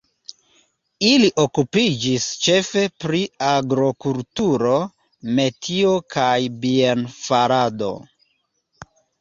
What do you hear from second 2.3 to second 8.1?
ĉefe pri agrokulturo, metio kaj bier-farado.